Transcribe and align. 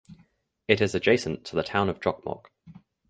It 0.67 0.81
is 0.81 0.95
adjacent 0.95 1.45
to 1.45 1.55
the 1.55 1.61
town 1.61 1.87
of 1.87 1.99
Jokkmokk. 1.99 2.45